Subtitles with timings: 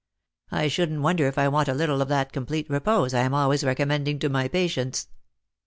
[0.49, 3.63] I shouldn't wonder if I want a little of that complete repose I am always
[3.63, 5.07] recommending to my patients."